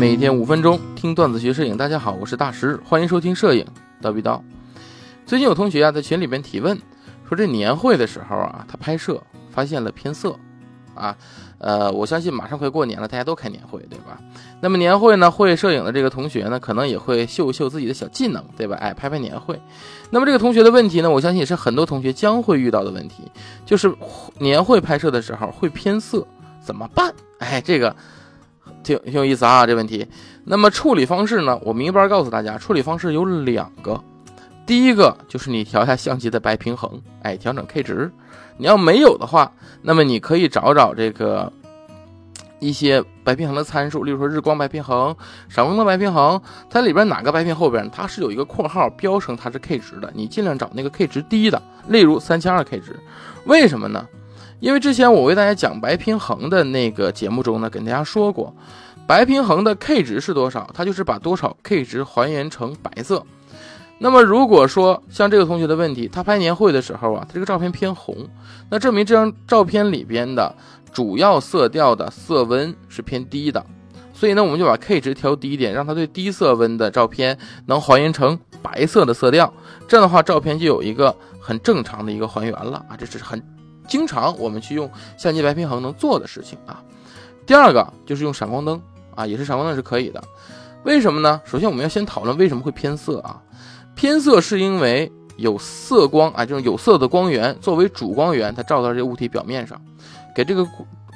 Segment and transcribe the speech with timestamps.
[0.00, 1.76] 每天五分钟听段子学摄影。
[1.76, 3.66] 大家好，我是大师，欢迎收听摄影
[4.00, 4.40] 叨逼叨。
[5.26, 6.74] 最近有同学啊在群里边提问，
[7.28, 10.34] 说这年会的时候啊，他拍摄发现了偏色
[10.94, 11.14] 啊。
[11.58, 14.18] 呃，我相信马上快过年了，大家都开年会，对吧？
[14.62, 18.76] 那么年会呢，会摄影的这个同学呢，可能也会秀秀自己的小技能，对吧？
[18.80, 19.60] 哎，拍拍年会。
[20.08, 23.30] 那么这个同学的问题呢，我相信也是很多同学将会遇到的问题，
[23.66, 23.94] 就是
[24.38, 26.26] 年会拍摄的时候会偏色，
[26.58, 27.12] 怎么办？
[27.40, 27.94] 哎，这个
[28.82, 30.06] 挺挺有意思啊，这问题。
[30.44, 34.02] 那么处理方式呢，我明白告诉大家，处理方式有两个。
[34.66, 38.10] 第一个就是你调一下相机的白平衡，哎，调整 K 值。
[38.56, 39.50] 你要没有的话，
[39.82, 41.52] 那么你可以找找这个
[42.58, 45.16] 一些白平衡的参数，例如说日光白平衡、
[45.48, 52.96] 闪光灯白平衡，它里边哪个白平后边它是有一个括号标成它是 K 值的，你尽量找那个 K 值低的，例如三千二 K 值。
[53.46, 54.06] 为什么呢？
[54.60, 58.54] 因为之前我为大家讲白平衡的那个节目中呢，跟大家说过，
[59.06, 63.24] 白平衡的 K 值是多少，它就是把多少 K 值还原成白色。
[63.98, 68.16] 那么如果说像这个同学的问题，他拍年会的时候啊，他这个照片偏红，
[68.70, 70.54] 那证明这张照片里边的
[70.92, 73.64] 主要色调的色温是偏低的，
[74.14, 79.52] 所以呢，我们就把 K 值调低一点，让它对低色温的照片能还原成白色的色调，
[79.88, 83.42] 这样的话，照片就有一个很正常的一个还原了啊，这是很
[83.90, 86.82] 经常我们去用相机白平衡能做的事情啊。
[87.44, 88.80] 第二个就是用闪光灯
[89.14, 90.22] 啊，也是闪光灯是可以的，
[90.84, 91.40] 为什么呢？
[91.44, 93.42] 首先我们要先讨论为什么会偏色啊。
[93.96, 99.78] 偏色是因为有色光啊，这种有色的光源作为主光源，它照到这物体表面上，
[100.34, 100.66] 给这个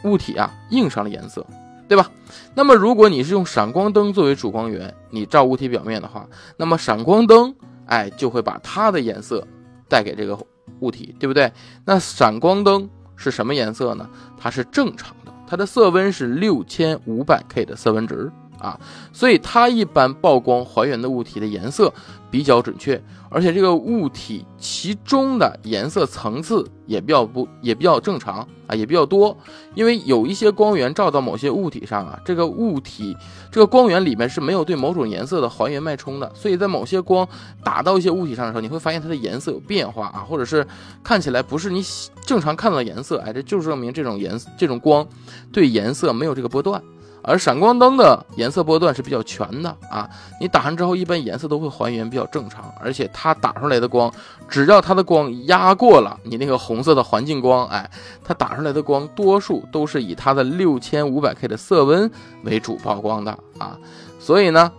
[0.03, 1.47] 物体啊映上了颜色，
[1.89, 2.11] 对吧？
[2.55, 7.55] 那么如果你是用闪光灯作为主光源，你照物体表面的话，那么闪光灯
[7.87, 9.47] 哎就会把它的颜色
[9.89, 10.37] 带给这个
[10.81, 11.53] 物体，对不对？
[11.85, 14.09] 那闪光灯是什么颜色呢？
[14.39, 18.31] 它是正常的，它的色温是六千五百 K 的色温值。
[18.65, 18.81] 啊，
[19.13, 21.93] 所以它一般曝光还原的物体的颜色
[22.31, 29.37] 比较准确，而且这个物体其中的颜色层次也比较不也比较正常啊，也比较多。
[29.75, 33.17] 因为有一些光源照到某些物体上啊，这个物体
[33.53, 37.29] 这个光源里面是没有对某种颜色的还原脉冲的，所以在某些光
[37.63, 40.67] 打到一些物体上的时候，你会发现它的颜色有变化啊，或者是
[41.03, 41.85] 看起来不是你
[42.25, 45.07] 正常看到的颜色，哎，这就证明这种颜这种光
[45.53, 46.83] 对颜色没有这个波段。
[47.27, 50.09] 而闪光灯的颜色波段是比较全的啊，
[50.41, 54.13] 你打上之后，一般颜色都会还原比较正常，而且它打出来的光，
[54.49, 57.91] 只要它的光压过了你那个红色的环境光，哎，
[58.23, 62.11] 它打出来的光多数都是以它的六千五百 K 的色温
[62.43, 63.79] 为主曝光的啊，
[64.21, 64.71] 所以呢，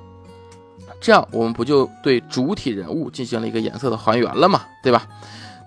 [1.02, 5.08] 这样我们不就对主体人物进行了一个颜色的还原了嘛，对吧？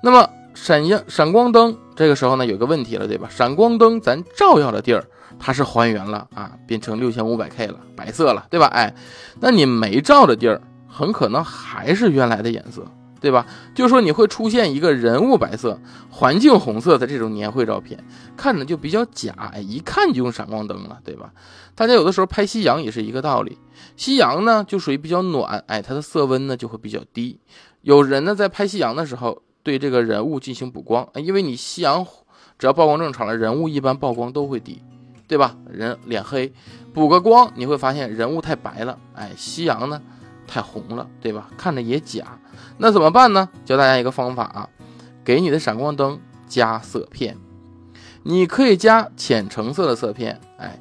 [0.01, 3.29] 那么闪阳闪光灯这个时候呢，有个问题了，对吧？
[3.31, 5.05] 闪光灯咱照耀的地儿。
[5.39, 8.67] 它是还原了啊，变成六千五百 K 了，白色了，对吧？
[8.67, 8.95] 哎，
[9.41, 12.85] 那你没照的地儿，很可能还是原来的颜色，
[13.21, 13.47] 对吧？
[13.75, 18.05] 就说你会出现一个人物白色、环境红色的这种年会照片，
[18.37, 21.33] 看着就比较假，哎，一看就用闪光灯了，对吧？
[21.75, 23.57] 大家有的时候拍夕阳也是一个道理，
[23.97, 27.39] 夕阳呢就属于比较暖，哎，它的色温呢就会比较低。
[27.83, 32.05] 有人呢在拍夕阳的时候对这个人物进行补光，因为你夕阳
[32.59, 34.83] 只要曝光正常了，人物一般曝光都会低。
[35.29, 35.55] 对吧？
[35.71, 36.53] 人脸黑，
[36.93, 40.01] 补个光，你会发现人物太白了，哎，夕阳呢
[40.47, 41.49] 太红了，对吧？
[41.57, 42.39] 看着也假。
[42.79, 43.49] 那怎么办呢？
[43.65, 44.69] 教大家一个方法啊，
[45.23, 46.19] 给你的闪光灯
[46.49, 47.37] 加色片。
[48.23, 50.79] 你可以加浅橙色的色片，哎，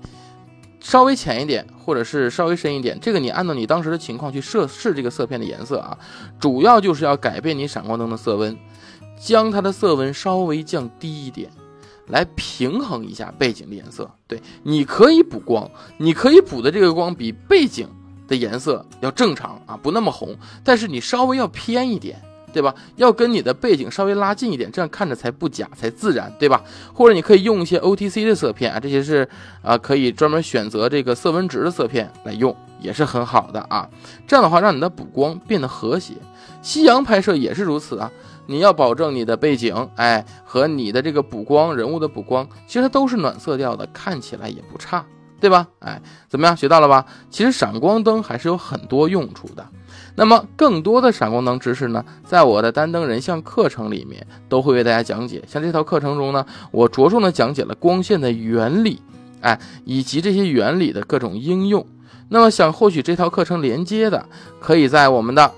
[0.79, 5.97] 稍微浅一点，或者是稍微深一点，这个你按照你当时的情况去设试这个色片的颜色啊。
[6.40, 8.58] 主要就是要改变你闪光灯的色温，
[9.19, 11.52] 将它的色温稍微降低一点。
[12.07, 17.88] 来平衡一下背景的颜色，对，你可以补光，你可以补的这个光比背景
[18.28, 22.22] 的颜色要正常啊，不那么红，但是你稍微要偏一点，
[22.57, 22.73] 对吧？
[22.95, 26.63] 要跟你的背景稍微拉近一点，这样看着才不假，才自然，对吧？
[26.91, 29.29] 或者你可以用一些 OTC 的色片啊，这些是
[29.62, 33.87] 啊，可以专门选择这个色温值的色片来用，也是很好的啊。
[34.26, 36.16] 这样的话，让你的补光变得和谐。
[36.64, 38.11] 夕阳拍摄也是如此啊。
[38.47, 45.05] 你要保证你的背景，哎，和你的这个补光人物的补光，其实都是暖色调的，看起来也不差，
[45.40, 45.67] 对吧？
[45.79, 47.05] 哎，怎么样，学到了吧？
[47.29, 49.67] 其实闪光灯还是有很多用处的。
[50.17, 55.43] 那么更多的闪光灯知识呢，在我的单灯人像课程里面都会为大家讲解。
[55.47, 58.99] 像这套课程中呢，我着重的讲解了光线的原理，
[59.41, 61.85] 哎，以及这些原理的各种应用。
[62.29, 64.25] 那么想获取这套课程连接的，
[64.59, 65.52] 可以在我们的。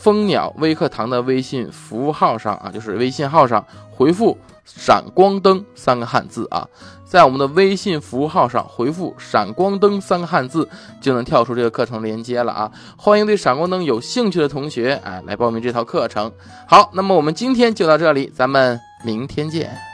[0.00, 6.66] 蜂鸟微课堂的微信服务号上啊，就是微信号上回复“闪光灯”三个汉字啊，
[7.04, 10.68] 在我们的微信服务号上回复“闪光灯”三个汉字，
[11.00, 12.70] 就能跳出这个课程连接了啊！
[12.96, 16.30] 欢迎对闪光灯有兴趣的同学啊来报名这套课程。
[16.68, 19.87] 好，那么我们今天就到这里，咱们明天见。